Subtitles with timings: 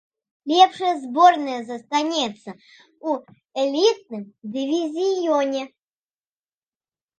[0.51, 2.51] Лепшая зборная застанецца
[3.09, 3.11] ў
[3.67, 4.25] элітным
[4.57, 5.63] дывізіёне.